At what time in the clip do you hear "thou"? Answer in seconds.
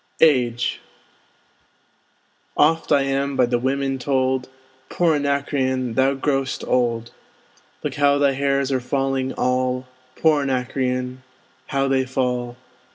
5.93-6.15